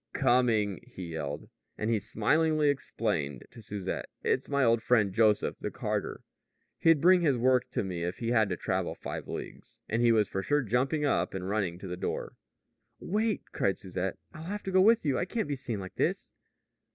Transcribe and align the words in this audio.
"Coming!" 0.13 0.79
he 0.81 1.09
yelled. 1.13 1.47
And 1.77 1.91
he 1.91 1.99
smilingly 1.99 2.69
explained 2.69 3.45
to 3.51 3.61
Susette: 3.61 4.09
"It's 4.23 4.49
my 4.49 4.63
old 4.63 4.81
friend, 4.81 5.13
Joseph, 5.13 5.59
the 5.59 5.69
carter. 5.69 6.23
He'd 6.79 6.99
bring 6.99 7.21
his 7.21 7.37
work 7.37 7.69
to 7.69 7.83
me 7.83 8.03
if 8.03 8.17
he 8.17 8.29
had 8.29 8.49
to 8.49 8.57
travel 8.57 8.95
five 8.95 9.27
leagues." 9.27 9.79
And 9.87 10.01
he 10.01 10.11
was 10.11 10.27
for 10.27 10.41
jumping 10.63 11.05
up 11.05 11.35
and 11.35 11.47
running 11.47 11.77
to 11.77 11.87
the 11.87 11.97
door. 11.97 12.35
"Wait," 12.99 13.43
cried 13.51 13.77
Susette. 13.77 14.17
"I'll 14.33 14.45
have 14.45 14.63
to 14.63 14.71
go 14.71 14.81
with 14.81 15.05
you, 15.05 15.17
and 15.17 15.21
I 15.21 15.25
can't 15.25 15.47
be 15.47 15.55
seen 15.55 15.79
like 15.79 15.93
this." 15.93 16.33